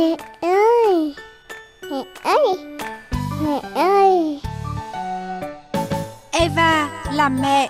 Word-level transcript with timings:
Mẹ 0.00 0.16
ơi! 0.40 1.14
Mẹ 1.90 2.04
ơi! 2.22 2.56
Mẹ 3.42 3.60
ơi! 3.74 4.40
Eva 6.30 6.88
làm 7.12 7.42
mẹ 7.42 7.68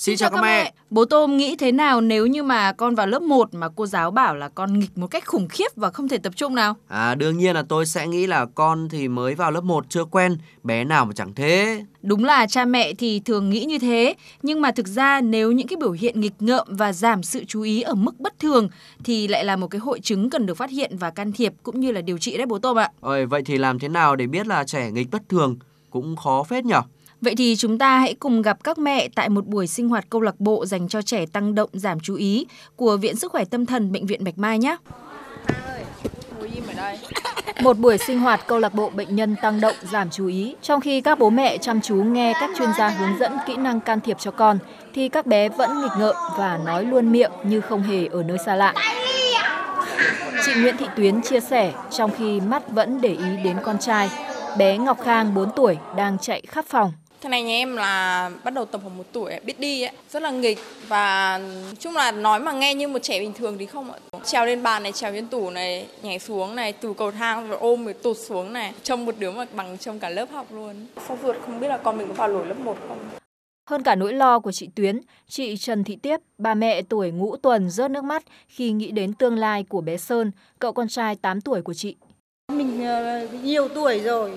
Xin 0.00 0.16
chào 0.16 0.30
các 0.30 0.42
mẹ. 0.42 0.72
Bố 0.90 1.04
Tôm 1.04 1.36
nghĩ 1.36 1.56
thế 1.56 1.72
nào 1.72 2.00
nếu 2.00 2.26
như 2.26 2.42
mà 2.42 2.72
con 2.72 2.94
vào 2.94 3.06
lớp 3.06 3.22
1 3.22 3.54
mà 3.54 3.68
cô 3.76 3.86
giáo 3.86 4.10
bảo 4.10 4.36
là 4.36 4.48
con 4.48 4.78
nghịch 4.78 4.98
một 4.98 5.06
cách 5.06 5.26
khủng 5.26 5.48
khiếp 5.48 5.76
và 5.76 5.90
không 5.90 6.08
thể 6.08 6.18
tập 6.18 6.32
trung 6.36 6.54
nào? 6.54 6.76
À 6.88 7.14
đương 7.14 7.38
nhiên 7.38 7.54
là 7.54 7.62
tôi 7.68 7.86
sẽ 7.86 8.06
nghĩ 8.06 8.26
là 8.26 8.46
con 8.54 8.88
thì 8.88 9.08
mới 9.08 9.34
vào 9.34 9.50
lớp 9.50 9.60
1 9.64 9.84
chưa 9.88 10.04
quen, 10.04 10.38
bé 10.62 10.84
nào 10.84 11.04
mà 11.04 11.12
chẳng 11.16 11.34
thế. 11.34 11.84
Đúng 12.02 12.24
là 12.24 12.46
cha 12.46 12.64
mẹ 12.64 12.92
thì 12.94 13.20
thường 13.20 13.50
nghĩ 13.50 13.64
như 13.64 13.78
thế, 13.78 14.14
nhưng 14.42 14.60
mà 14.60 14.70
thực 14.70 14.86
ra 14.86 15.20
nếu 15.20 15.52
những 15.52 15.66
cái 15.66 15.76
biểu 15.76 15.92
hiện 15.92 16.20
nghịch 16.20 16.34
ngợm 16.38 16.66
và 16.70 16.92
giảm 16.92 17.22
sự 17.22 17.44
chú 17.44 17.62
ý 17.62 17.80
ở 17.80 17.94
mức 17.94 18.20
bất 18.20 18.38
thường 18.38 18.68
thì 19.04 19.28
lại 19.28 19.44
là 19.44 19.56
một 19.56 19.68
cái 19.68 19.78
hội 19.78 20.00
chứng 20.00 20.30
cần 20.30 20.46
được 20.46 20.56
phát 20.56 20.70
hiện 20.70 20.96
và 20.96 21.10
can 21.10 21.32
thiệp 21.32 21.52
cũng 21.62 21.80
như 21.80 21.92
là 21.92 22.00
điều 22.00 22.18
trị 22.18 22.36
đấy 22.36 22.46
bố 22.46 22.58
Tôm 22.58 22.78
ạ. 22.78 22.90
Ôi, 23.00 23.26
vậy 23.26 23.42
thì 23.46 23.58
làm 23.58 23.78
thế 23.78 23.88
nào 23.88 24.16
để 24.16 24.26
biết 24.26 24.46
là 24.46 24.64
trẻ 24.64 24.90
nghịch 24.90 25.10
bất 25.10 25.28
thường? 25.28 25.56
Cũng 25.90 26.16
khó 26.16 26.42
phết 26.42 26.64
nhở? 26.64 26.82
Vậy 27.20 27.34
thì 27.34 27.56
chúng 27.56 27.78
ta 27.78 27.98
hãy 27.98 28.14
cùng 28.14 28.42
gặp 28.42 28.64
các 28.64 28.78
mẹ 28.78 29.08
tại 29.14 29.28
một 29.28 29.46
buổi 29.46 29.66
sinh 29.66 29.88
hoạt 29.88 30.04
câu 30.10 30.20
lạc 30.20 30.40
bộ 30.40 30.66
dành 30.66 30.88
cho 30.88 31.02
trẻ 31.02 31.26
tăng 31.26 31.54
động 31.54 31.70
giảm 31.72 32.00
chú 32.00 32.14
ý 32.14 32.46
của 32.76 32.96
Viện 32.96 33.16
Sức 33.16 33.32
khỏe 33.32 33.44
Tâm 33.44 33.66
thần 33.66 33.92
Bệnh 33.92 34.06
viện 34.06 34.24
Bạch 34.24 34.38
Mai 34.38 34.58
nhé. 34.58 34.76
Một 37.62 37.78
buổi 37.78 37.98
sinh 37.98 38.20
hoạt 38.20 38.40
câu 38.46 38.58
lạc 38.58 38.74
bộ 38.74 38.90
bệnh 38.90 39.16
nhân 39.16 39.36
tăng 39.42 39.60
động 39.60 39.74
giảm 39.90 40.10
chú 40.10 40.26
ý. 40.26 40.54
Trong 40.62 40.80
khi 40.80 41.00
các 41.00 41.18
bố 41.18 41.30
mẹ 41.30 41.58
chăm 41.58 41.80
chú 41.80 41.94
nghe 41.94 42.32
các 42.40 42.50
chuyên 42.58 42.68
gia 42.78 42.88
hướng 42.88 43.18
dẫn 43.18 43.32
kỹ 43.46 43.56
năng 43.56 43.80
can 43.80 44.00
thiệp 44.00 44.16
cho 44.20 44.30
con, 44.30 44.58
thì 44.94 45.08
các 45.08 45.26
bé 45.26 45.48
vẫn 45.48 45.80
nghịch 45.80 45.90
ngợm 45.98 46.16
và 46.38 46.58
nói 46.64 46.84
luôn 46.84 47.12
miệng 47.12 47.30
như 47.44 47.60
không 47.60 47.82
hề 47.82 48.06
ở 48.06 48.22
nơi 48.22 48.38
xa 48.46 48.54
lạ. 48.54 48.74
Chị 50.46 50.52
Nguyễn 50.54 50.76
Thị 50.76 50.86
Tuyến 50.96 51.22
chia 51.22 51.40
sẻ 51.40 51.72
trong 51.90 52.10
khi 52.18 52.40
mắt 52.40 52.70
vẫn 52.70 53.00
để 53.00 53.08
ý 53.08 53.36
đến 53.44 53.56
con 53.64 53.78
trai, 53.78 54.10
bé 54.58 54.78
Ngọc 54.78 54.98
Khang 55.04 55.34
4 55.34 55.50
tuổi 55.56 55.78
đang 55.96 56.18
chạy 56.18 56.42
khắp 56.48 56.64
phòng. 56.68 56.92
Thế 57.20 57.28
này 57.28 57.42
nhà 57.42 57.54
em 57.54 57.76
là 57.76 58.30
bắt 58.44 58.54
đầu 58.54 58.64
tập 58.64 58.80
khoảng 58.84 58.98
một 58.98 59.04
tuổi 59.12 59.40
biết 59.44 59.60
đi 59.60 59.82
ấy, 59.82 59.92
rất 60.10 60.22
là 60.22 60.30
nghịch 60.30 60.58
và 60.88 61.40
chung 61.78 61.96
là 61.96 62.12
nói 62.12 62.40
mà 62.40 62.52
nghe 62.52 62.74
như 62.74 62.88
một 62.88 62.98
trẻ 63.02 63.20
bình 63.20 63.32
thường 63.32 63.58
thì 63.58 63.66
không 63.66 63.90
ạ. 63.92 63.98
Trèo 64.24 64.46
lên 64.46 64.62
bàn 64.62 64.82
này, 64.82 64.92
trèo 64.92 65.12
lên 65.12 65.26
tủ 65.26 65.50
này, 65.50 65.86
nhảy 66.02 66.18
xuống 66.18 66.56
này, 66.56 66.72
từ 66.72 66.94
cầu 66.94 67.10
thang 67.10 67.48
rồi 67.48 67.58
ôm 67.58 67.84
rồi 67.84 67.94
tụt 67.94 68.16
xuống 68.18 68.52
này, 68.52 68.72
trông 68.82 69.04
một 69.04 69.14
đứa 69.18 69.30
mà 69.30 69.46
bằng 69.52 69.78
trông 69.78 69.98
cả 69.98 70.08
lớp 70.08 70.26
học 70.32 70.46
luôn. 70.52 70.86
Sao 71.08 71.18
ruột 71.22 71.36
không 71.46 71.60
biết 71.60 71.68
là 71.68 71.76
con 71.76 71.98
mình 71.98 72.08
có 72.08 72.14
vào 72.14 72.28
nổi 72.28 72.46
lớp 72.46 72.58
1 72.58 72.76
không? 72.88 72.98
Hơn 73.70 73.82
cả 73.82 73.94
nỗi 73.94 74.12
lo 74.12 74.38
của 74.38 74.52
chị 74.52 74.68
Tuyến, 74.74 75.00
chị 75.28 75.56
Trần 75.56 75.84
Thị 75.84 75.96
Tiếp, 76.02 76.20
bà 76.38 76.54
mẹ 76.54 76.82
tuổi 76.82 77.10
ngũ 77.10 77.36
tuần 77.36 77.70
rớt 77.70 77.90
nước 77.90 78.04
mắt 78.04 78.22
khi 78.48 78.72
nghĩ 78.72 78.90
đến 78.90 79.12
tương 79.12 79.38
lai 79.38 79.64
của 79.68 79.80
bé 79.80 79.96
Sơn, 79.96 80.30
cậu 80.58 80.72
con 80.72 80.88
trai 80.88 81.16
8 81.16 81.40
tuổi 81.40 81.62
của 81.62 81.74
chị. 81.74 81.96
Mình 82.52 82.84
ờ, 82.84 83.28
nhiều 83.42 83.68
tuổi 83.68 84.00
rồi, 84.00 84.32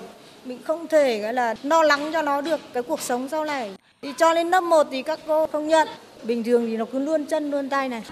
mình 0.45 0.59
không 0.63 0.87
thể 0.87 1.19
gọi 1.19 1.33
là 1.33 1.55
lo 1.63 1.83
lắng 1.83 2.09
cho 2.13 2.21
nó 2.21 2.41
được 2.41 2.59
cái 2.73 2.83
cuộc 2.83 3.01
sống 3.01 3.29
sau 3.29 3.45
này. 3.45 3.71
Thì 4.01 4.13
cho 4.17 4.33
lên 4.33 4.49
lớp 4.49 4.61
1 4.61 4.87
thì 4.91 5.01
các 5.03 5.19
cô 5.27 5.47
không 5.47 5.67
nhận. 5.67 5.87
Bình 6.23 6.43
thường 6.43 6.65
thì 6.65 6.77
nó 6.77 6.85
cứ 6.91 6.99
luôn 6.99 7.25
chân 7.25 7.51
luôn 7.51 7.69
tay 7.69 7.89
này. 7.89 8.03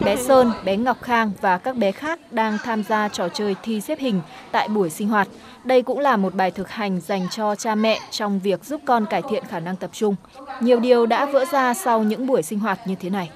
Bé 0.00 0.16
Sơn, 0.16 0.52
bé 0.64 0.76
Ngọc 0.76 1.02
Khang 1.02 1.32
và 1.40 1.58
các 1.58 1.76
bé 1.76 1.92
khác 1.92 2.20
đang 2.30 2.58
tham 2.64 2.82
gia 2.88 3.08
trò 3.08 3.28
chơi 3.28 3.56
thi 3.62 3.80
xếp 3.80 3.98
hình 3.98 4.20
tại 4.52 4.68
buổi 4.68 4.90
sinh 4.90 5.08
hoạt. 5.08 5.28
Đây 5.64 5.82
cũng 5.82 5.98
là 5.98 6.16
một 6.16 6.34
bài 6.34 6.50
thực 6.50 6.68
hành 6.68 7.00
dành 7.00 7.26
cho 7.30 7.54
cha 7.54 7.74
mẹ 7.74 8.00
trong 8.10 8.40
việc 8.40 8.64
giúp 8.64 8.80
con 8.84 9.06
cải 9.06 9.22
thiện 9.30 9.44
khả 9.44 9.60
năng 9.60 9.76
tập 9.76 9.90
trung. 9.92 10.16
Nhiều 10.60 10.80
điều 10.80 11.06
đã 11.06 11.26
vỡ 11.26 11.44
ra 11.52 11.74
sau 11.74 12.02
những 12.02 12.26
buổi 12.26 12.42
sinh 12.42 12.58
hoạt 12.58 12.78
như 12.86 12.94
thế 12.94 13.10
này. 13.10 13.30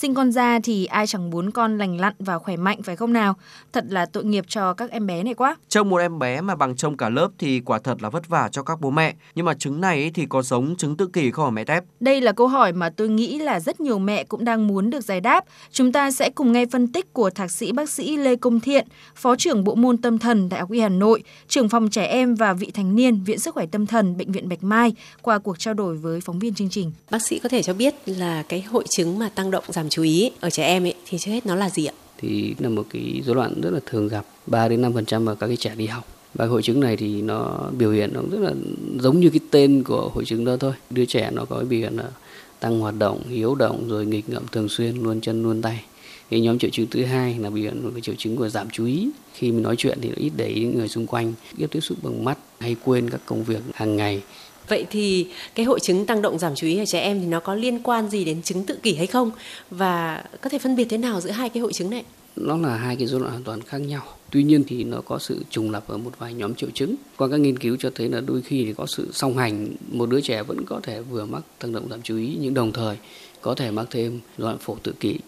Sinh 0.00 0.14
con 0.14 0.32
ra 0.32 0.58
thì 0.62 0.84
ai 0.84 1.06
chẳng 1.06 1.30
muốn 1.30 1.50
con 1.50 1.78
lành 1.78 2.00
lặn 2.00 2.14
và 2.18 2.38
khỏe 2.38 2.56
mạnh 2.56 2.82
phải 2.82 2.96
không 2.96 3.12
nào? 3.12 3.34
Thật 3.72 3.84
là 3.88 4.06
tội 4.06 4.24
nghiệp 4.24 4.44
cho 4.48 4.74
các 4.74 4.90
em 4.90 5.06
bé 5.06 5.22
này 5.22 5.34
quá. 5.34 5.56
Trông 5.68 5.88
một 5.88 5.96
em 5.96 6.18
bé 6.18 6.40
mà 6.40 6.54
bằng 6.54 6.76
trông 6.76 6.96
cả 6.96 7.08
lớp 7.08 7.28
thì 7.38 7.60
quả 7.60 7.78
thật 7.78 8.02
là 8.02 8.10
vất 8.10 8.28
vả 8.28 8.48
cho 8.52 8.62
các 8.62 8.80
bố 8.80 8.90
mẹ. 8.90 9.14
Nhưng 9.34 9.46
mà 9.46 9.54
trứng 9.54 9.80
này 9.80 10.02
ấy 10.02 10.10
thì 10.14 10.26
có 10.26 10.42
giống 10.42 10.76
trứng 10.76 10.96
tự 10.96 11.06
kỷ 11.06 11.30
không 11.30 11.44
hả 11.44 11.50
mẹ 11.50 11.64
Tép? 11.64 11.84
Đây 12.00 12.20
là 12.20 12.32
câu 12.32 12.48
hỏi 12.48 12.72
mà 12.72 12.90
tôi 12.90 13.08
nghĩ 13.08 13.38
là 13.38 13.60
rất 13.60 13.80
nhiều 13.80 13.98
mẹ 13.98 14.24
cũng 14.24 14.44
đang 14.44 14.66
muốn 14.66 14.90
được 14.90 15.00
giải 15.00 15.20
đáp. 15.20 15.44
Chúng 15.72 15.92
ta 15.92 16.10
sẽ 16.10 16.30
cùng 16.30 16.52
nghe 16.52 16.66
phân 16.66 16.92
tích 16.92 17.12
của 17.12 17.30
thạc 17.30 17.50
sĩ 17.50 17.72
bác 17.72 17.90
sĩ 17.90 18.16
Lê 18.16 18.36
Công 18.36 18.60
Thiện, 18.60 18.86
Phó 19.14 19.36
trưởng 19.36 19.64
Bộ 19.64 19.74
môn 19.74 19.96
Tâm 19.96 20.18
thần 20.18 20.48
Đại 20.48 20.60
học 20.60 20.70
Y 20.70 20.80
Hà 20.80 20.88
Nội, 20.88 21.22
trưởng 21.48 21.68
phòng 21.68 21.90
trẻ 21.90 22.04
em 22.04 22.34
và 22.34 22.52
vị 22.52 22.70
thành 22.74 22.96
niên 22.96 23.24
Viện 23.24 23.38
Sức 23.38 23.54
khỏe 23.54 23.66
Tâm 23.66 23.86
thần 23.86 24.16
Bệnh 24.16 24.32
viện 24.32 24.48
Bạch 24.48 24.64
Mai 24.64 24.94
qua 25.22 25.38
cuộc 25.38 25.58
trao 25.58 25.74
đổi 25.74 25.96
với 25.96 26.20
phóng 26.20 26.38
viên 26.38 26.54
chương 26.54 26.70
trình. 26.70 26.92
Bác 27.10 27.22
sĩ 27.22 27.38
có 27.38 27.48
thể 27.48 27.62
cho 27.62 27.74
biết 27.74 27.94
là 28.06 28.42
cái 28.48 28.62
hội 28.62 28.84
chứng 28.90 29.18
mà 29.18 29.28
tăng 29.34 29.50
động 29.50 29.64
giảm 29.68 29.89
chú 29.90 30.02
ý 30.02 30.30
ở 30.40 30.50
trẻ 30.50 30.66
em 30.66 30.84
ấy 30.84 30.94
thì 31.06 31.18
trước 31.18 31.30
hết 31.30 31.46
nó 31.46 31.54
là 31.54 31.70
gì 31.70 31.84
ạ? 31.84 31.94
thì 32.20 32.54
là 32.58 32.68
một 32.68 32.86
cái 32.90 33.22
rối 33.26 33.36
loạn 33.36 33.60
rất 33.60 33.70
là 33.70 33.80
thường 33.86 34.08
gặp 34.08 34.26
3 34.46 34.68
đến 34.68 34.82
5% 34.82 35.26
ở 35.26 35.34
các 35.34 35.46
cái 35.46 35.56
trẻ 35.56 35.74
đi 35.76 35.86
học. 35.86 36.04
Và 36.34 36.46
hội 36.46 36.62
chứng 36.62 36.80
này 36.80 36.96
thì 36.96 37.22
nó 37.22 37.70
biểu 37.78 37.90
hiện 37.90 38.10
nó 38.12 38.20
rất 38.30 38.40
là 38.40 38.52
giống 38.98 39.20
như 39.20 39.30
cái 39.30 39.40
tên 39.50 39.82
của 39.82 40.10
hội 40.14 40.24
chứng 40.24 40.44
đó 40.44 40.56
thôi. 40.56 40.72
Đứa 40.90 41.04
trẻ 41.04 41.30
nó 41.32 41.44
có 41.44 41.56
cái 41.56 41.64
biểu 41.64 41.80
hiện 41.80 41.96
là 41.96 42.04
tăng 42.60 42.80
hoạt 42.80 42.94
động, 42.98 43.22
hiếu 43.28 43.54
động 43.54 43.88
rồi 43.88 44.06
nghịch 44.06 44.28
ngợm 44.28 44.42
thường 44.52 44.68
xuyên, 44.68 45.02
luôn 45.02 45.20
chân 45.20 45.42
luôn 45.42 45.62
tay. 45.62 45.84
Cái 46.30 46.40
nhóm 46.40 46.58
triệu 46.58 46.70
chứng 46.70 46.86
thứ 46.90 47.04
hai 47.04 47.36
là 47.38 47.50
biểu 47.50 47.64
hiện 47.64 47.84
một 47.84 47.90
cái 47.92 48.00
triệu 48.00 48.14
chứng 48.18 48.36
của 48.36 48.48
giảm 48.48 48.70
chú 48.70 48.86
ý. 48.86 49.08
Khi 49.34 49.52
mình 49.52 49.62
nói 49.62 49.76
chuyện 49.76 49.98
thì 50.00 50.08
nó 50.08 50.14
ít 50.16 50.32
để 50.36 50.46
ý 50.46 50.64
người 50.64 50.88
xung 50.88 51.06
quanh, 51.06 51.32
ít 51.58 51.66
tiếp 51.66 51.80
xúc 51.80 51.98
bằng 52.02 52.24
mắt 52.24 52.38
hay 52.60 52.76
quên 52.84 53.10
các 53.10 53.20
công 53.26 53.44
việc 53.44 53.60
hàng 53.74 53.96
ngày. 53.96 54.22
Vậy 54.70 54.86
thì 54.90 55.26
cái 55.54 55.66
hội 55.66 55.80
chứng 55.80 56.06
tăng 56.06 56.22
động 56.22 56.38
giảm 56.38 56.54
chú 56.54 56.66
ý 56.66 56.78
ở 56.78 56.84
trẻ 56.86 57.00
em 57.00 57.20
thì 57.20 57.26
nó 57.26 57.40
có 57.40 57.54
liên 57.54 57.82
quan 57.82 58.10
gì 58.10 58.24
đến 58.24 58.42
chứng 58.42 58.64
tự 58.64 58.78
kỷ 58.82 58.94
hay 58.94 59.06
không? 59.06 59.30
Và 59.70 60.24
có 60.40 60.50
thể 60.50 60.58
phân 60.58 60.76
biệt 60.76 60.86
thế 60.90 60.98
nào 60.98 61.20
giữa 61.20 61.30
hai 61.30 61.48
cái 61.48 61.60
hội 61.60 61.72
chứng 61.72 61.90
này? 61.90 62.04
nó 62.36 62.56
là 62.56 62.76
hai 62.76 62.96
cái 62.96 63.06
rối 63.06 63.20
loạn 63.20 63.32
hoàn 63.32 63.44
toàn 63.44 63.60
khác 63.62 63.78
nhau. 63.78 64.02
Tuy 64.30 64.42
nhiên 64.42 64.64
thì 64.66 64.84
nó 64.84 65.00
có 65.00 65.18
sự 65.18 65.44
trùng 65.50 65.70
lập 65.70 65.84
ở 65.86 65.96
một 65.96 66.10
vài 66.18 66.34
nhóm 66.34 66.54
triệu 66.54 66.70
chứng. 66.74 66.94
Qua 67.16 67.28
các 67.28 67.40
nghiên 67.40 67.58
cứu 67.58 67.76
cho 67.80 67.90
thấy 67.94 68.08
là 68.08 68.20
đôi 68.20 68.42
khi 68.42 68.64
thì 68.64 68.72
có 68.72 68.86
sự 68.86 69.08
song 69.12 69.36
hành, 69.36 69.68
một 69.92 70.08
đứa 70.10 70.20
trẻ 70.20 70.42
vẫn 70.42 70.64
có 70.66 70.80
thể 70.82 71.00
vừa 71.00 71.24
mắc 71.26 71.42
tăng 71.58 71.72
động 71.72 71.88
giảm 71.90 72.02
chú 72.02 72.16
ý 72.16 72.36
nhưng 72.40 72.54
đồng 72.54 72.72
thời 72.72 72.96
có 73.40 73.54
thể 73.54 73.70
mắc 73.70 73.86
thêm 73.90 74.20
loạn 74.38 74.58
phổ 74.58 74.76
tự 74.82 74.92
kỷ. 75.00 75.18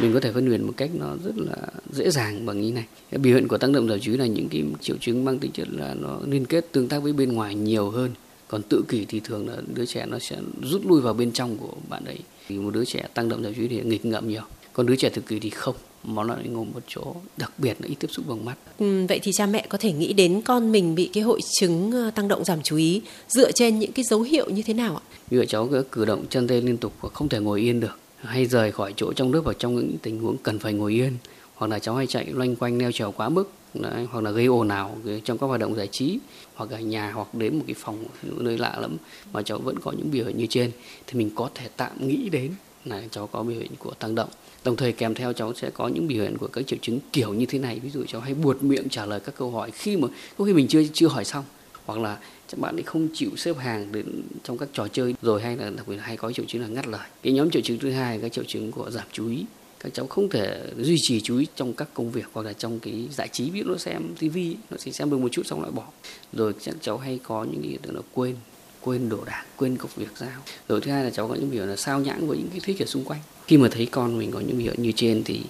Mình 0.00 0.14
có 0.14 0.20
thể 0.20 0.32
phân 0.32 0.50
biệt 0.50 0.58
một 0.58 0.72
cách 0.76 0.90
nó 0.94 1.06
rất 1.24 1.34
là 1.36 1.56
dễ 1.92 2.10
dàng 2.10 2.46
bằng 2.46 2.60
như 2.60 2.72
này. 2.72 2.84
Cái 3.10 3.18
biểu 3.18 3.34
hiện 3.34 3.48
của 3.48 3.58
tăng 3.58 3.72
động 3.72 3.88
giảm 3.88 4.00
chú 4.00 4.12
ý 4.12 4.18
là 4.18 4.26
những 4.26 4.48
cái 4.48 4.64
triệu 4.80 4.96
chứng 5.00 5.24
mang 5.24 5.38
tính 5.38 5.52
chất 5.52 5.68
là 5.70 5.94
nó 5.94 6.18
liên 6.26 6.44
kết 6.44 6.72
tương 6.72 6.88
tác 6.88 7.02
với 7.02 7.12
bên 7.12 7.32
ngoài 7.32 7.54
nhiều 7.54 7.90
hơn. 7.90 8.10
Còn 8.52 8.62
tự 8.62 8.84
kỷ 8.88 9.04
thì 9.04 9.20
thường 9.20 9.48
là 9.48 9.56
đứa 9.74 9.86
trẻ 9.86 10.06
nó 10.06 10.18
sẽ 10.18 10.36
rút 10.62 10.86
lui 10.86 11.00
vào 11.00 11.14
bên 11.14 11.32
trong 11.32 11.56
của 11.56 11.72
bạn 11.88 12.04
ấy. 12.04 12.18
Thì 12.48 12.58
một 12.58 12.70
đứa 12.74 12.84
trẻ 12.84 13.08
tăng 13.14 13.28
động 13.28 13.42
giảm 13.42 13.54
chú 13.54 13.62
ý 13.62 13.68
thì 13.68 13.80
nghịch 13.84 14.04
ngợm 14.04 14.28
nhiều. 14.28 14.42
Còn 14.72 14.86
đứa 14.86 14.96
trẻ 14.96 15.08
tự 15.08 15.22
kỷ 15.22 15.38
thì 15.38 15.50
không 15.50 15.74
mà 16.04 16.24
nó 16.24 16.34
lại 16.34 16.48
ngồi 16.48 16.64
một 16.64 16.80
chỗ 16.88 17.14
đặc 17.36 17.52
biệt 17.58 17.76
là 17.80 17.88
ít 17.88 17.94
tiếp 17.94 18.08
xúc 18.10 18.24
bằng 18.28 18.44
mắt. 18.44 18.54
Ừ, 18.78 19.06
vậy 19.08 19.20
thì 19.22 19.32
cha 19.32 19.46
mẹ 19.46 19.66
có 19.68 19.78
thể 19.78 19.92
nghĩ 19.92 20.12
đến 20.12 20.40
con 20.44 20.72
mình 20.72 20.94
bị 20.94 21.10
cái 21.12 21.22
hội 21.22 21.40
chứng 21.60 21.92
ờ, 21.92 22.10
tăng 22.10 22.28
động 22.28 22.44
giảm 22.44 22.62
chú 22.62 22.76
ý 22.76 23.02
dựa 23.28 23.52
trên 23.52 23.78
những 23.78 23.92
cái 23.92 24.04
dấu 24.04 24.22
hiệu 24.22 24.50
như 24.50 24.62
thế 24.62 24.74
nào 24.74 24.96
ạ? 24.96 25.02
Như 25.30 25.38
vậy 25.38 25.46
cháu 25.46 25.68
cứ 25.68 25.84
cử 25.92 26.04
động 26.04 26.24
chân 26.30 26.48
tay 26.48 26.60
liên 26.60 26.76
tục 26.76 26.92
và 27.00 27.08
không 27.08 27.28
thể 27.28 27.40
ngồi 27.40 27.60
yên 27.60 27.80
được 27.80 27.98
hay 28.16 28.46
rời 28.46 28.72
khỏi 28.72 28.94
chỗ 28.96 29.12
trong 29.12 29.32
lớp 29.32 29.40
vào 29.40 29.54
trong 29.54 29.76
những 29.76 29.96
tình 30.02 30.18
huống 30.18 30.36
cần 30.36 30.58
phải 30.58 30.72
ngồi 30.72 30.92
yên 30.92 31.12
hoặc 31.54 31.66
là 31.66 31.78
cháu 31.78 31.94
hay 31.94 32.06
chạy 32.06 32.26
loanh 32.32 32.56
quanh 32.56 32.78
neo 32.78 32.92
trèo 32.92 33.12
quá 33.12 33.28
mức 33.28 33.50
Đấy, 33.74 34.06
hoặc 34.10 34.24
là 34.24 34.30
gây 34.30 34.46
ồn 34.46 34.68
ào 34.68 34.98
trong 35.24 35.38
các 35.38 35.46
hoạt 35.46 35.60
động 35.60 35.76
giải 35.76 35.88
trí 35.88 36.18
hoặc 36.54 36.70
ở 36.70 36.78
nhà 36.78 37.12
hoặc 37.12 37.34
đến 37.34 37.56
một 37.58 37.64
cái 37.66 37.74
phòng 37.78 38.04
nơi 38.22 38.58
lạ 38.58 38.76
lắm 38.80 38.96
mà 39.32 39.42
cháu 39.42 39.58
vẫn 39.58 39.78
có 39.80 39.92
những 39.92 40.10
biểu 40.10 40.26
hiện 40.26 40.38
như 40.38 40.46
trên 40.46 40.70
thì 41.06 41.18
mình 41.18 41.30
có 41.34 41.50
thể 41.54 41.68
tạm 41.76 42.08
nghĩ 42.08 42.28
đến 42.28 42.52
là 42.84 43.02
cháu 43.10 43.26
có 43.26 43.42
biểu 43.42 43.60
hiện 43.60 43.70
của 43.78 43.94
tăng 43.94 44.14
động. 44.14 44.28
Đồng 44.64 44.76
thời 44.76 44.92
kèm 44.92 45.14
theo 45.14 45.32
cháu 45.32 45.54
sẽ 45.54 45.70
có 45.70 45.88
những 45.88 46.08
biểu 46.08 46.22
hiện 46.22 46.38
của 46.38 46.46
các 46.46 46.66
triệu 46.66 46.78
chứng 46.82 46.98
kiểu 47.12 47.34
như 47.34 47.46
thế 47.46 47.58
này. 47.58 47.80
Ví 47.80 47.90
dụ 47.90 48.04
cháu 48.08 48.20
hay 48.20 48.34
buột 48.34 48.62
miệng 48.62 48.88
trả 48.88 49.06
lời 49.06 49.20
các 49.20 49.34
câu 49.36 49.50
hỏi 49.50 49.70
khi 49.70 49.96
mà 49.96 50.08
có 50.38 50.44
khi 50.44 50.52
mình 50.52 50.68
chưa 50.68 50.82
chưa 50.92 51.08
hỏi 51.08 51.24
xong 51.24 51.44
hoặc 51.86 52.00
là 52.00 52.18
các 52.48 52.58
bạn 52.58 52.76
ấy 52.76 52.82
không 52.82 53.08
chịu 53.14 53.30
xếp 53.36 53.56
hàng 53.58 53.92
đến 53.92 54.22
trong 54.44 54.58
các 54.58 54.68
trò 54.72 54.88
chơi 54.88 55.14
rồi 55.22 55.42
hay 55.42 55.56
là 55.56 55.70
đặc 55.70 55.88
biệt 55.88 55.96
hay 56.00 56.16
có 56.16 56.32
triệu 56.32 56.44
chứng 56.48 56.62
là 56.62 56.68
ngắt 56.68 56.86
lời. 56.86 57.08
Cái 57.22 57.32
nhóm 57.32 57.50
triệu 57.50 57.62
chứng 57.62 57.78
thứ 57.78 57.90
hai 57.90 58.16
là 58.16 58.22
các 58.22 58.32
triệu 58.32 58.44
chứng 58.44 58.72
của 58.72 58.90
giảm 58.90 59.06
chú 59.12 59.28
ý 59.28 59.44
các 59.82 59.94
cháu 59.94 60.06
không 60.06 60.28
thể 60.28 60.60
duy 60.78 60.96
trì 61.02 61.20
chú 61.20 61.38
ý 61.38 61.46
trong 61.56 61.74
các 61.74 61.88
công 61.94 62.10
việc 62.10 62.24
hoặc 62.32 62.46
là 62.46 62.52
trong 62.52 62.80
cái 62.80 63.08
giải 63.10 63.28
trí 63.32 63.50
ví 63.50 63.60
dụ 63.60 63.70
nó 63.70 63.78
xem 63.78 64.14
tivi 64.18 64.56
nó 64.70 64.76
chỉ 64.76 64.92
xem 64.92 65.10
được 65.10 65.18
một 65.18 65.28
chút 65.32 65.46
xong 65.46 65.62
lại 65.62 65.70
bỏ. 65.70 65.84
Rồi 66.32 66.52
các 66.64 66.74
cháu 66.80 66.98
hay 66.98 67.20
có 67.22 67.44
những 67.44 67.62
hiện 67.62 67.78
tượng 67.82 67.96
là 67.96 68.02
quên 68.14 68.36
quên 68.80 69.08
đồ 69.08 69.24
đạc 69.24 69.44
quên 69.56 69.76
công 69.76 69.90
việc 69.96 70.08
giao. 70.16 70.40
Rồi 70.68 70.80
thứ 70.80 70.90
hai 70.90 71.04
là 71.04 71.10
cháu 71.10 71.28
có 71.28 71.34
những 71.34 71.50
biểu 71.50 71.66
là 71.66 71.76
sao 71.76 72.00
nhãng 72.00 72.26
với 72.26 72.38
những 72.38 72.48
cái 72.50 72.60
thế 72.62 72.74
ở 72.80 72.86
xung 72.86 73.04
quanh. 73.04 73.20
Khi 73.46 73.56
mà 73.56 73.68
thấy 73.72 73.86
con 73.86 74.18
mình 74.18 74.30
có 74.30 74.40
những 74.40 74.58
biểu 74.58 74.74
như 74.76 74.92
trên 74.96 75.24
thì 75.24 75.40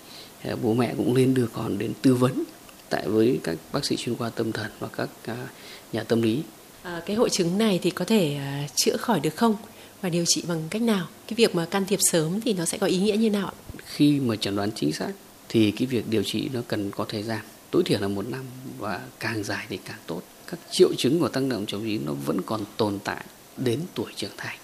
à, 0.43 0.56
bố 0.62 0.75
mẹ 0.75 0.94
cũng 0.96 1.14
nên 1.14 1.34
đưa 1.34 1.46
con 1.52 1.79
đến 1.79 1.93
tư 2.02 2.14
vấn 2.14 2.44
tại 2.88 3.08
với 3.08 3.38
các 3.43 3.56
bác 3.73 3.84
sĩ 3.84 3.96
chuyên 3.96 4.17
khoa 4.17 4.31
tâm 4.31 4.52
thần 4.52 4.70
và 4.79 4.88
các 4.88 5.08
à, 5.25 5.49
nhà 5.93 6.05
tâm 6.05 6.23
lý. 6.23 6.43
À, 6.82 7.02
cái 7.06 7.17
hội 7.17 7.31
chứng 7.31 7.58
này 7.58 7.81
thì 7.82 7.90
có 7.90 8.05
thể 8.05 8.34
à, 8.34 8.69
chữa 8.75 8.96
khỏi 8.96 9.20
được 9.20 9.37
không? 9.37 9.56
Và 10.03 10.09
điều 10.09 10.25
trị 10.27 10.43
bằng 10.49 10.63
cách 10.71 10.83
nào? 10.83 11.09
Cái 11.27 11.35
việc 11.35 11.55
mà 11.55 11.67
can 11.67 11.85
thiệp 11.87 11.99
sớm 12.03 12.41
thì 12.41 12.53
nó 12.53 12.65
sẽ 12.65 12.79
có 12.79 12.87
ý 12.87 12.99
nghĩa 12.99 13.17
như 13.17 13.31
nào 13.31 13.47
ạ? 13.47 13.55
khi 13.87 14.21
mà 14.21 14.37
chẩn 14.37 14.57
đoán 14.57 14.71
chính 14.75 14.93
xác 14.93 15.13
thì 15.49 15.71
cái 15.71 15.87
việc 15.87 16.09
điều 16.09 16.23
trị 16.23 16.49
nó 16.53 16.61
cần 16.69 16.91
có 16.91 17.05
thời 17.05 17.23
gian. 17.23 17.41
Tối 17.71 17.83
thiểu 17.87 18.01
là 18.01 18.09
một 18.09 18.29
năm 18.29 18.45
và 18.79 19.01
càng 19.19 19.45
dài 19.45 19.67
thì 19.69 19.79
càng 19.85 19.99
tốt. 20.07 20.23
Các 20.47 20.59
triệu 20.71 20.95
chứng 20.99 21.21
của 21.21 21.29
tăng 21.29 21.49
động 21.49 21.67
chống 21.67 21.85
ý 21.85 21.99
nó 21.99 22.13
vẫn 22.13 22.41
còn 22.47 22.65
tồn 22.77 22.99
tại 23.05 23.25
đến 23.57 23.81
tuổi 23.95 24.13
trưởng 24.17 24.31
thành. 24.37 24.59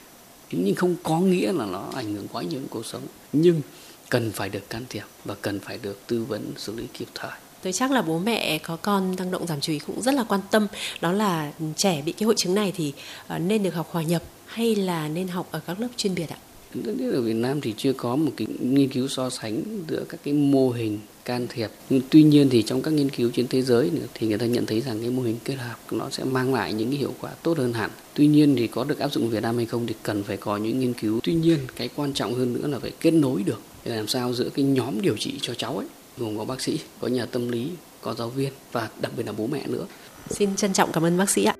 Nhưng 0.50 0.74
không 0.74 0.96
có 1.02 1.20
nghĩa 1.20 1.52
là 1.52 1.66
nó 1.66 1.90
ảnh 1.94 2.14
hưởng 2.14 2.28
quá 2.28 2.42
nhiều 2.42 2.60
đến 2.60 2.68
cuộc 2.70 2.86
sống. 2.86 3.02
Nhưng 3.32 3.60
cần 4.08 4.32
phải 4.32 4.48
được 4.48 4.70
can 4.70 4.84
thiệp 4.88 5.04
và 5.24 5.34
cần 5.42 5.60
phải 5.60 5.78
được 5.82 6.00
tư 6.06 6.24
vấn, 6.24 6.52
xử 6.56 6.76
lý 6.76 6.84
kịp 6.94 7.08
thời 7.14 7.30
tôi 7.62 7.72
chắc 7.72 7.90
là 7.90 8.02
bố 8.02 8.18
mẹ 8.18 8.58
có 8.58 8.76
con 8.76 9.16
tăng 9.16 9.30
động 9.30 9.46
giảm 9.46 9.60
chú 9.60 9.72
ý 9.72 9.78
cũng 9.78 10.02
rất 10.02 10.14
là 10.14 10.24
quan 10.24 10.40
tâm 10.50 10.66
đó 11.00 11.12
là 11.12 11.52
trẻ 11.76 12.02
bị 12.06 12.12
cái 12.12 12.26
hội 12.26 12.34
chứng 12.38 12.54
này 12.54 12.72
thì 12.76 12.92
ờ, 13.26 13.38
nên 13.38 13.62
được 13.62 13.74
học 13.74 13.88
hòa 13.90 14.02
nhập 14.02 14.22
hay 14.46 14.74
là 14.74 15.08
nên 15.08 15.28
học 15.28 15.48
ở 15.50 15.60
các 15.66 15.80
lớp 15.80 15.88
chuyên 15.96 16.14
biệt 16.14 16.30
ạ 16.30 16.36
Đất 16.74 16.94
nước 16.98 17.12
ở 17.14 17.22
Việt 17.22 17.34
Nam 17.34 17.60
thì 17.60 17.74
chưa 17.76 17.92
có 17.92 18.16
một 18.16 18.32
cái 18.36 18.46
nghiên 18.60 18.88
cứu 18.88 19.08
so 19.08 19.30
sánh 19.30 19.62
giữa 19.88 20.04
các 20.08 20.20
cái 20.24 20.34
mô 20.34 20.70
hình 20.70 20.98
can 21.24 21.46
thiệp. 21.48 21.70
Nhưng 21.90 22.00
tuy 22.10 22.22
nhiên 22.22 22.48
thì 22.50 22.62
trong 22.62 22.82
các 22.82 22.90
nghiên 22.90 23.10
cứu 23.10 23.30
trên 23.34 23.48
thế 23.48 23.62
giới 23.62 23.90
thì 24.14 24.26
người 24.26 24.38
ta 24.38 24.46
nhận 24.46 24.66
thấy 24.66 24.80
rằng 24.80 25.00
cái 25.00 25.10
mô 25.10 25.22
hình 25.22 25.36
kết 25.44 25.54
hợp 25.54 25.76
nó 25.90 26.10
sẽ 26.10 26.24
mang 26.24 26.54
lại 26.54 26.72
những 26.72 26.90
cái 26.90 26.98
hiệu 26.98 27.14
quả 27.20 27.30
tốt 27.42 27.58
hơn 27.58 27.72
hẳn. 27.72 27.90
Tuy 28.14 28.26
nhiên 28.26 28.56
thì 28.56 28.66
có 28.66 28.84
được 28.84 28.98
áp 28.98 29.12
dụng 29.12 29.30
Việt 29.30 29.42
Nam 29.42 29.56
hay 29.56 29.66
không 29.66 29.86
thì 29.86 29.94
cần 30.02 30.22
phải 30.22 30.36
có 30.36 30.56
những 30.56 30.80
nghiên 30.80 30.92
cứu. 30.92 31.20
Tuy 31.22 31.34
nhiên 31.34 31.58
cái 31.76 31.88
quan 31.96 32.12
trọng 32.12 32.34
hơn 32.34 32.52
nữa 32.52 32.66
là 32.66 32.78
phải 32.78 32.92
kết 33.00 33.10
nối 33.10 33.42
được 33.42 33.60
để 33.84 33.96
làm 33.96 34.08
sao 34.08 34.32
giữa 34.32 34.48
cái 34.54 34.64
nhóm 34.64 35.00
điều 35.00 35.16
trị 35.16 35.34
cho 35.42 35.54
cháu 35.54 35.78
ấy 35.78 35.86
gồm 36.18 36.38
có 36.38 36.44
bác 36.44 36.60
sĩ, 36.60 36.80
có 37.00 37.08
nhà 37.08 37.26
tâm 37.26 37.48
lý, 37.48 37.70
có 38.00 38.14
giáo 38.14 38.28
viên 38.28 38.52
và 38.72 38.88
đặc 39.00 39.12
biệt 39.16 39.26
là 39.26 39.32
bố 39.32 39.46
mẹ 39.46 39.66
nữa. 39.66 39.86
xin 40.30 40.56
trân 40.56 40.72
trọng 40.72 40.92
cảm 40.92 41.04
ơn 41.04 41.18
bác 41.18 41.30
sĩ 41.30 41.44
ạ 41.44 41.54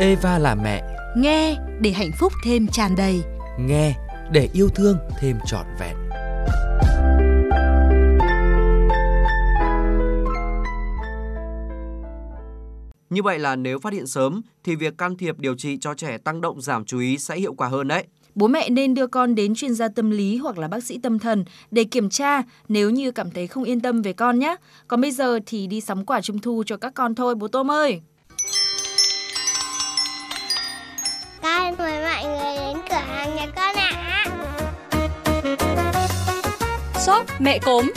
Eva 0.00 0.38
là 0.38 0.54
mẹ, 0.54 0.82
Nghe 1.16 1.56
để 1.80 1.90
hạnh 1.90 2.10
phúc 2.20 2.32
thêm 2.44 2.66
tràn 2.66 2.94
đầy. 2.96 3.22
nghe 3.58 3.94
để 4.32 4.48
yêu 4.54 4.68
thương 4.68 4.98
thêm 5.20 5.36
trọn 5.46 5.66
vẹn. 5.80 5.96
Như 13.10 13.22
vậy 13.22 13.38
là 13.38 13.56
nếu 13.56 13.78
phát 13.78 13.92
hiện 13.92 14.06
sớm 14.06 14.42
thì 14.64 14.76
việc 14.76 14.98
can 14.98 15.16
thiệp 15.16 15.38
điều 15.38 15.54
trị 15.54 15.78
cho 15.80 15.94
trẻ 15.94 16.18
tăng 16.18 16.40
động 16.40 16.60
giảm 16.60 16.84
chú 16.84 16.98
ý 16.98 17.18
sẽ 17.18 17.36
hiệu 17.36 17.54
quả 17.54 17.68
hơn 17.68 17.88
đấy. 17.88 18.04
Bố 18.34 18.46
mẹ 18.46 18.70
nên 18.70 18.94
đưa 18.94 19.06
con 19.06 19.34
đến 19.34 19.54
chuyên 19.54 19.74
gia 19.74 19.88
tâm 19.88 20.10
lý 20.10 20.36
hoặc 20.36 20.58
là 20.58 20.68
bác 20.68 20.84
sĩ 20.84 20.98
tâm 21.02 21.18
thần 21.18 21.44
để 21.70 21.84
kiểm 21.84 22.10
tra 22.10 22.42
nếu 22.68 22.90
như 22.90 23.10
cảm 23.10 23.30
thấy 23.30 23.46
không 23.46 23.64
yên 23.64 23.80
tâm 23.80 24.02
về 24.02 24.12
con 24.12 24.38
nhé. 24.38 24.56
Còn 24.88 25.00
bây 25.00 25.10
giờ 25.10 25.38
thì 25.46 25.66
đi 25.66 25.80
sắm 25.80 26.04
quả 26.04 26.20
trung 26.20 26.38
thu 26.38 26.62
cho 26.66 26.76
các 26.76 26.94
con 26.94 27.14
thôi 27.14 27.34
bố 27.34 27.48
Tôm 27.48 27.70
ơi. 27.70 28.00
Con 31.42 31.74
mời 31.78 32.02
mọi 32.02 32.24
người 32.24 32.56
đến 32.56 32.76
cửa 32.90 32.96
hàng 32.96 33.36
nhà 33.36 33.46
con 33.56 33.74
ạ. 33.74 33.88
Shop 37.06 37.26
mẹ 37.38 37.58
cốm 37.58 37.92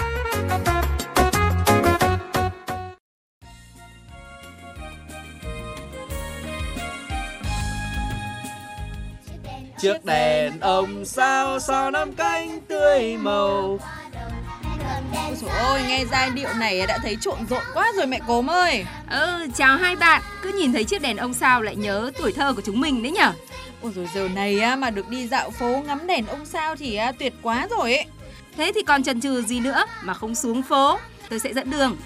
Chiếc 9.79 10.05
đèn 10.05 10.59
ông 10.59 11.05
sao 11.05 11.59
sao 11.59 11.91
năm 11.91 12.13
cánh 12.13 12.59
tươi 12.67 13.17
màu. 13.17 13.79
Ôi 15.41 15.51
ôi, 15.63 15.81
nghe 15.87 16.05
giai 16.11 16.29
điệu 16.29 16.49
này 16.53 16.87
đã 16.87 16.97
thấy 16.97 17.17
trộn 17.21 17.37
rộn 17.49 17.63
quá 17.73 17.91
rồi 17.95 18.05
mẹ 18.05 18.19
cốm 18.27 18.47
ơi 18.49 18.85
Ừ, 19.09 19.47
chào 19.55 19.77
hai 19.77 19.95
bạn. 19.95 20.21
Cứ 20.41 20.51
nhìn 20.57 20.73
thấy 20.73 20.83
chiếc 20.83 21.01
đèn 21.01 21.17
ông 21.17 21.33
sao 21.33 21.61
lại 21.61 21.75
nhớ 21.75 22.11
tuổi 22.17 22.31
thơ 22.31 22.53
của 22.53 22.61
chúng 22.65 22.81
mình 22.81 23.03
đấy 23.03 23.11
nhở? 23.11 23.31
Ôi 23.81 23.91
rồi 23.95 24.09
giờ 24.15 24.27
này 24.35 24.59
á, 24.59 24.75
mà 24.75 24.89
được 24.89 25.09
đi 25.09 25.27
dạo 25.27 25.49
phố 25.49 25.83
ngắm 25.87 26.07
đèn 26.07 26.27
ông 26.27 26.45
sao 26.45 26.75
thì 26.75 26.95
á, 26.95 27.11
tuyệt 27.11 27.33
quá 27.41 27.67
rồi 27.69 27.95
ấy 27.95 28.05
Thế 28.57 28.71
thì 28.75 28.83
còn 28.83 29.03
chần 29.03 29.21
chừ 29.21 29.41
gì 29.41 29.59
nữa 29.59 29.85
mà 30.03 30.13
không 30.13 30.35
xuống 30.35 30.61
phố? 30.63 30.99
Tôi 31.29 31.39
sẽ 31.39 31.53
dẫn 31.53 31.69
đường. 31.71 31.97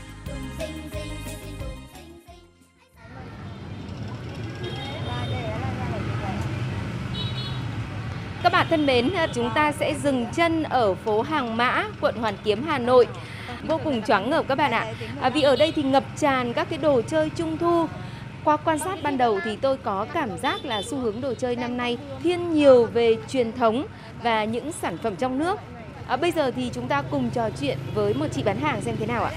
Thân 8.70 8.86
mến, 8.86 9.12
à, 9.14 9.28
chúng 9.34 9.50
ta 9.56 9.72
sẽ 9.72 9.94
dừng 10.04 10.26
chân 10.36 10.64
ở 10.64 10.94
phố 10.94 11.22
Hàng 11.22 11.58
Mã, 11.58 11.86
quận 12.02 12.16
Hoàn 12.16 12.34
Kiếm, 12.44 12.64
Hà 12.68 12.78
Nội. 12.78 13.08
Vô 13.68 13.80
cùng 13.84 14.02
choáng 14.02 14.30
ngợp 14.30 14.46
các 14.48 14.56
bạn 14.56 14.72
ạ. 14.72 14.88
À, 15.22 15.30
vì 15.30 15.42
ở 15.42 15.56
đây 15.56 15.72
thì 15.76 15.84
ngập 15.84 16.04
tràn 16.18 16.54
các 16.54 16.68
cái 16.70 16.80
đồ 16.80 17.02
chơi 17.02 17.30
trung 17.30 17.58
thu. 17.58 17.88
Qua 18.44 18.58
quan 18.58 18.80
sát 18.80 19.04
ban 19.04 19.18
đầu 19.18 19.40
thì 19.46 19.56
tôi 19.56 19.78
có 19.78 20.06
cảm 20.14 20.38
giác 20.38 20.66
là 20.66 20.82
xu 20.82 20.98
hướng 20.98 21.22
đồ 21.22 21.34
chơi 21.34 21.56
năm 21.56 21.78
nay 21.78 21.98
thiên 22.24 22.54
nhiều 22.54 22.86
về 22.86 23.18
truyền 23.30 23.52
thống 23.52 23.86
và 24.24 24.44
những 24.44 24.72
sản 24.72 24.98
phẩm 25.04 25.16
trong 25.16 25.40
nước. 25.40 25.60
À, 26.08 26.16
bây 26.16 26.32
giờ 26.32 26.52
thì 26.56 26.70
chúng 26.74 26.88
ta 26.88 27.04
cùng 27.12 27.30
trò 27.30 27.50
chuyện 27.62 27.78
với 27.94 28.14
một 28.14 28.26
chị 28.32 28.44
bán 28.44 28.60
hàng 28.60 28.82
xem 28.82 28.96
thế 29.00 29.06
nào 29.06 29.24
ạ. 29.24 29.32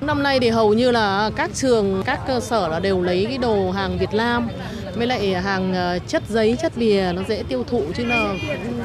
Năm 0.00 0.22
nay 0.22 0.40
thì 0.40 0.48
hầu 0.48 0.74
như 0.74 0.90
là 0.90 1.30
các 1.36 1.50
trường, 1.54 2.02
các 2.06 2.20
cơ 2.26 2.40
sở 2.40 2.68
là 2.68 2.80
đều 2.80 3.02
lấy 3.02 3.26
cái 3.28 3.38
đồ 3.38 3.70
hàng 3.70 3.98
Việt 3.98 4.12
Nam 4.12 4.48
với 4.94 5.06
lại 5.06 5.34
hàng 5.34 5.74
ờ, 5.74 5.98
chất 6.06 6.22
giấy, 6.28 6.56
chất 6.62 6.72
bìa 6.76 7.12
nó 7.14 7.22
dễ 7.28 7.42
tiêu 7.48 7.64
thụ 7.64 7.82
chứ 7.94 8.04
là 8.04 8.34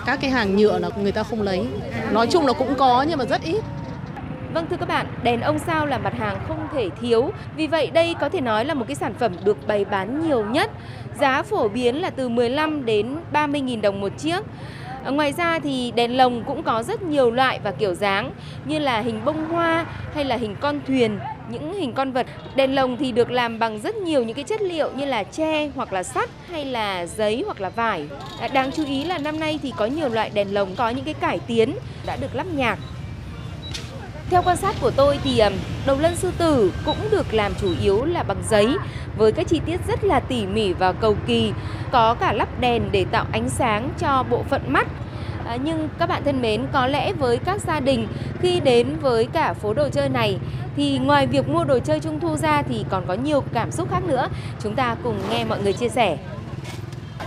các 0.05 0.19
cái 0.21 0.31
hàng 0.31 0.55
nhựa 0.55 0.79
là 0.79 0.89
người 1.01 1.11
ta 1.11 1.23
không 1.23 1.41
lấy. 1.41 1.67
Nói 2.11 2.27
chung 2.27 2.45
là 2.45 2.53
cũng 2.53 2.75
có 2.75 3.05
nhưng 3.09 3.17
mà 3.17 3.25
rất 3.25 3.41
ít. 3.43 3.63
Vâng 4.53 4.65
thưa 4.69 4.77
các 4.77 4.87
bạn, 4.87 5.05
đèn 5.23 5.41
ông 5.41 5.59
sao 5.59 5.85
là 5.85 5.97
mặt 5.97 6.13
hàng 6.19 6.39
không 6.47 6.67
thể 6.73 6.89
thiếu. 7.01 7.31
Vì 7.55 7.67
vậy 7.67 7.89
đây 7.93 8.15
có 8.19 8.29
thể 8.29 8.41
nói 8.41 8.65
là 8.65 8.73
một 8.73 8.85
cái 8.87 8.95
sản 8.95 9.13
phẩm 9.19 9.31
được 9.43 9.67
bày 9.67 9.85
bán 9.85 10.27
nhiều 10.27 10.45
nhất. 10.45 10.71
Giá 11.19 11.43
phổ 11.43 11.67
biến 11.67 12.01
là 12.01 12.09
từ 12.09 12.29
15 12.29 12.85
đến 12.85 13.15
30 13.31 13.61
nghìn 13.61 13.81
đồng 13.81 14.01
một 14.01 14.11
chiếc. 14.17 14.39
Ờ, 15.03 15.11
ngoài 15.11 15.33
ra 15.33 15.59
thì 15.59 15.91
đèn 15.95 16.17
lồng 16.17 16.43
cũng 16.43 16.63
có 16.63 16.83
rất 16.83 17.01
nhiều 17.01 17.31
loại 17.31 17.59
và 17.63 17.71
kiểu 17.71 17.93
dáng 17.93 18.31
như 18.65 18.79
là 18.79 18.99
hình 18.99 19.25
bông 19.25 19.45
hoa 19.45 19.85
hay 20.13 20.25
là 20.25 20.35
hình 20.35 20.55
con 20.59 20.79
thuyền, 20.87 21.19
những 21.49 21.73
hình 21.73 21.93
con 21.93 22.11
vật. 22.11 22.27
Đèn 22.55 22.75
lồng 22.75 22.97
thì 22.97 23.11
được 23.11 23.31
làm 23.31 23.59
bằng 23.59 23.79
rất 23.79 23.95
nhiều 23.95 24.23
những 24.23 24.35
cái 24.35 24.43
chất 24.43 24.61
liệu 24.61 24.91
như 24.95 25.05
là 25.05 25.23
tre 25.23 25.69
hoặc 25.75 25.93
là 25.93 26.03
sắt 26.03 26.29
hay 26.51 26.65
là 26.65 27.05
giấy 27.05 27.43
hoặc 27.45 27.61
là 27.61 27.69
vải. 27.69 28.07
À, 28.39 28.47
đáng 28.47 28.71
chú 28.71 28.85
ý 28.85 29.03
là 29.03 29.17
năm 29.17 29.39
nay 29.39 29.59
thì 29.61 29.73
có 29.77 29.85
nhiều 29.85 30.09
loại 30.09 30.29
đèn 30.29 30.53
lồng 30.53 30.75
có 30.75 30.89
những 30.89 31.05
cái 31.05 31.13
cải 31.13 31.39
tiến 31.39 31.75
đã 32.05 32.15
được 32.15 32.35
lắp 32.35 32.47
nhạc. 32.55 32.79
Theo 34.29 34.41
quan 34.41 34.57
sát 34.57 34.75
của 34.81 34.91
tôi 34.91 35.19
thì 35.23 35.41
đầu 35.85 35.97
lân 35.99 36.15
sư 36.15 36.31
tử 36.37 36.71
cũng 36.85 36.97
được 37.11 37.33
làm 37.33 37.53
chủ 37.61 37.73
yếu 37.81 38.05
là 38.05 38.23
bằng 38.23 38.43
giấy 38.49 38.75
với 39.17 39.31
các 39.31 39.47
chi 39.47 39.61
tiết 39.65 39.77
rất 39.87 40.03
là 40.03 40.19
tỉ 40.19 40.45
mỉ 40.45 40.73
và 40.73 40.91
cầu 40.91 41.15
kỳ, 41.27 41.51
có 41.91 42.13
cả 42.13 42.33
lắp 42.33 42.59
đèn 42.59 42.83
để 42.91 43.05
tạo 43.11 43.25
ánh 43.31 43.49
sáng 43.49 43.89
cho 43.99 44.23
bộ 44.29 44.43
phận 44.49 44.61
mắt. 44.67 44.87
À, 45.45 45.57
nhưng 45.63 45.89
các 45.99 46.09
bạn 46.09 46.23
thân 46.25 46.41
mến, 46.41 46.67
có 46.73 46.87
lẽ 46.87 47.13
với 47.13 47.37
các 47.37 47.61
gia 47.67 47.79
đình 47.79 48.07
khi 48.41 48.59
đến 48.59 48.97
với 49.01 49.27
cả 49.33 49.53
phố 49.53 49.73
đồ 49.73 49.89
chơi 49.89 50.09
này 50.09 50.37
thì 50.75 50.97
ngoài 50.97 51.27
việc 51.27 51.49
mua 51.49 51.63
đồ 51.63 51.79
chơi 51.79 51.99
trung 51.99 52.19
thu 52.19 52.35
ra 52.35 52.61
thì 52.61 52.85
còn 52.89 53.03
có 53.07 53.13
nhiều 53.13 53.43
cảm 53.53 53.71
xúc 53.71 53.87
khác 53.91 54.03
nữa. 54.07 54.27
Chúng 54.63 54.75
ta 54.75 54.95
cùng 55.03 55.19
nghe 55.29 55.45
mọi 55.45 55.63
người 55.63 55.73
chia 55.73 55.89
sẻ. 55.89 56.17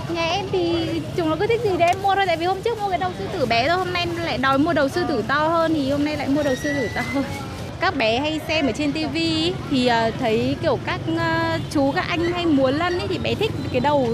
Nhà 0.08 0.30
em 0.30 0.46
thì 0.52 0.88
chúng 1.16 1.30
nó 1.30 1.37
cứ 1.37 1.46
thích 1.46 1.60
gì 1.64 1.70
thì 1.78 1.84
em 1.84 2.02
mua 2.02 2.14
thôi 2.14 2.25
Tại 2.26 2.37
vì 2.37 2.46
hôm 2.46 2.62
trước 2.62 2.78
mua 2.78 2.88
cái 2.88 2.98
đầu 2.98 3.10
sư 3.18 3.25
tử 3.32 3.46
bé 3.46 3.68
thôi 3.68 3.76
Hôm 3.76 3.92
nay 3.92 4.06
lại 4.25 4.38
đòi 4.38 4.58
mua 4.58 4.72
đầu 4.72 4.88
sư 4.88 5.04
tử 5.08 5.25
to 5.28 5.48
hơn 5.48 5.75
Thì 5.75 5.90
hôm 5.90 6.04
nay 6.04 6.16
lại 6.16 6.28
mua 6.28 6.42
đầu 6.42 6.54
sư 6.54 6.72
tử 6.72 6.88
to 6.94 7.02
hơn 7.14 7.25
Các 7.80 7.96
bé 7.96 8.18
hay 8.20 8.40
xem 8.48 8.66
ở 8.66 8.72
trên 8.72 8.92
tivi 8.92 9.52
Thì 9.70 9.87
ờ, 9.87 10.10
thấy 10.18 10.56
kiểu 10.62 10.78
các 10.87 11.00
ờ, 11.18 11.58
chú 11.70 11.92
các 11.92 12.04
anh 12.08 12.32
hay 12.32 12.46
múa 12.46 12.70
lân 12.70 12.98
ấy, 12.98 13.08
Thì 13.08 13.18
bé 13.18 13.34
thích 13.34 13.50
cái 13.72 13.80
đầu 13.80 14.08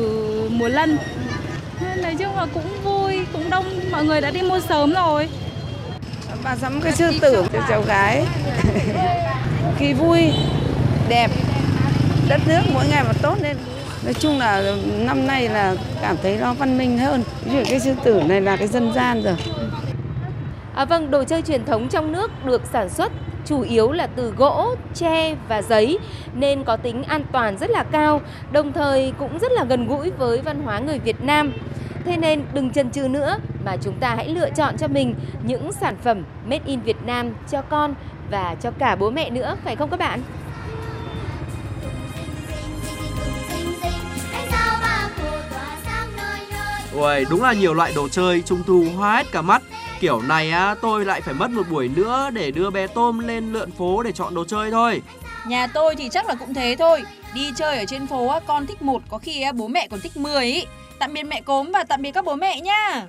múa 0.51 0.69
lân 0.69 0.99
Nên 1.81 2.03
Nói 2.03 2.15
chung 2.19 2.37
là 2.37 2.47
cũng 2.55 2.83
vui 2.85 3.04
cũng 3.45 3.51
đông 3.51 3.65
Mọi 3.91 4.05
người 4.05 4.21
đã 4.21 4.31
đi 4.31 4.43
mua 4.43 4.61
sớm 4.61 4.93
rồi. 4.93 5.29
Bà 6.45 6.57
sắm 6.57 6.81
cái 6.81 6.93
sư 6.93 7.11
tử 7.21 7.45
cho 7.53 7.59
cháu 7.69 7.83
gái. 7.83 8.27
Khi 9.79 9.93
vui, 9.93 10.33
đẹp 11.09 11.31
Đất 12.29 12.41
nước 12.47 12.61
mỗi 12.75 12.85
ngày 12.91 13.05
một 13.05 13.23
tốt 13.23 13.37
lên. 13.43 13.57
Nói 14.05 14.15
chung 14.15 14.39
là 14.39 14.75
năm 14.99 15.27
nay 15.27 15.49
là 15.49 15.75
cảm 16.03 16.17
thấy 16.23 16.37
nó 16.41 16.55
văn 16.55 16.79
minh 16.79 16.99
hơn. 16.99 17.23
Ví 17.45 17.53
dụ 17.53 17.63
cái 17.71 17.81
sư 17.81 17.95
tử 18.05 18.23
này 18.27 18.41
là 18.41 18.57
cái 18.57 18.69
dân 18.69 18.93
gian 18.95 19.23
rồi. 19.23 19.37
À, 20.75 20.85
vâng, 20.85 21.11
đồ 21.11 21.25
chơi 21.25 21.43
truyền 21.43 21.65
thống 21.65 21.89
trong 21.89 22.13
nước 22.13 22.31
được 22.45 22.63
sản 22.73 22.89
xuất 22.89 23.13
chủ 23.47 23.61
yếu 23.61 23.93
là 23.93 24.07
từ 24.07 24.31
gỗ, 24.37 24.75
tre 24.95 25.35
và 25.49 25.63
giấy 25.63 25.99
nên 26.35 26.65
có 26.65 26.77
tính 26.77 27.03
an 27.03 27.23
toàn 27.33 27.59
rất 27.59 27.71
là 27.71 27.85
cao, 27.93 28.21
đồng 28.53 28.73
thời 28.73 29.13
cũng 29.19 29.39
rất 29.39 29.53
là 29.53 29.65
gần 29.65 29.89
gũi 29.89 30.11
với 30.11 30.41
văn 30.41 30.63
hóa 30.63 30.79
người 30.79 30.99
Việt 30.99 31.23
Nam. 31.23 31.53
Thế 32.05 32.17
nên 32.17 32.43
đừng 32.53 32.71
chần 32.71 32.91
chừ 32.91 33.09
nữa 33.09 33.37
mà 33.65 33.77
chúng 33.83 33.99
ta 34.01 34.15
hãy 34.15 34.29
lựa 34.29 34.51
chọn 34.51 34.77
cho 34.77 34.89
mình 34.89 35.15
những 35.43 35.73
sản 35.73 35.97
phẩm 36.03 36.23
made 36.45 36.65
in 36.67 36.81
Việt 36.81 36.97
Nam 37.07 37.35
cho 37.51 37.63
con 37.63 37.95
và 38.31 38.57
cho 38.63 38.71
cả 38.71 38.97
bố 38.97 39.11
mẹ 39.11 39.31
nữa, 39.31 39.57
phải 39.65 39.77
không 39.77 39.91
các 39.91 39.99
bạn? 39.99 40.23
Ui, 46.95 47.25
đúng 47.31 47.43
là 47.43 47.53
nhiều 47.53 47.75
loại 47.75 47.93
đồ 47.97 48.09
chơi 48.09 48.43
trung 48.43 48.63
thu 48.67 48.85
hoa 48.97 49.17
hết 49.17 49.27
cả 49.33 49.43
mắt. 49.43 49.63
Kiểu 50.01 50.23
này 50.23 50.51
á, 50.51 50.75
tôi 50.83 51.05
lại 51.05 51.21
phải 51.21 51.35
mất 51.35 51.51
một 51.51 51.63
buổi 51.71 51.89
nữa 51.89 52.31
để 52.33 52.51
đưa 52.51 52.71
bé 52.71 52.87
Tôm 52.87 53.19
lên 53.19 53.53
lượn 53.53 53.71
phố 53.71 54.03
để 54.03 54.13
chọn 54.13 54.35
đồ 54.35 54.45
chơi 54.45 54.71
thôi. 54.71 55.03
Nhà 55.47 55.67
tôi 55.67 55.97
thì 55.97 56.09
chắc 56.09 56.27
là 56.27 56.35
cũng 56.35 56.55
thế 56.55 56.77
thôi 56.79 57.03
Đi 57.35 57.53
chơi 57.57 57.79
ở 57.79 57.85
trên 57.85 58.07
phố 58.07 58.29
á, 58.29 58.41
con 58.47 58.67
thích 58.67 58.83
một 58.83 59.03
Có 59.09 59.19
khi 59.19 59.43
á, 59.43 59.53
bố 59.53 59.69
mẹ 59.69 59.89
còn 59.91 60.01
thích 60.01 60.17
10 60.17 60.45
ý 60.45 60.65
Tạm 60.99 61.13
biệt 61.13 61.23
mẹ 61.23 61.41
cốm 61.41 61.73
và 61.73 61.85
tạm 61.85 62.03
biệt 62.03 62.11
các 62.11 62.25
bố 62.25 62.35
mẹ 62.35 62.61
nha. 62.61 63.07